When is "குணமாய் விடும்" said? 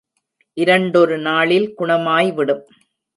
1.79-2.63